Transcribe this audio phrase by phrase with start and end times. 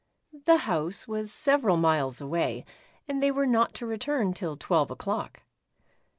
[0.47, 2.65] The house was several miles away,
[3.07, 5.43] and they were not to return till twelve o'clock.